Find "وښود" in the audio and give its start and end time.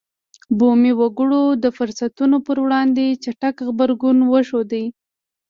4.31-4.71